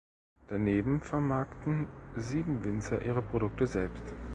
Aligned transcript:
Daneben 0.47 0.99
vermarkten 0.99 1.85
sieben 2.15 2.63
Winzer 2.63 3.03
ihre 3.05 3.21
Produkte 3.21 3.67
selbst. 3.67 4.03